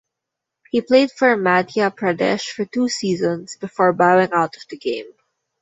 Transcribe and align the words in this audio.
He 0.71 0.81
played 0.81 1.11
for 1.11 1.37
Madhya 1.37 1.95
Pradesh 1.95 2.45
for 2.49 2.65
two 2.65 2.89
seasons 2.89 3.55
before 3.57 3.93
bowing 3.93 4.31
out 4.33 4.57
of 4.57 4.63
the 4.67 4.77
game. 4.77 5.11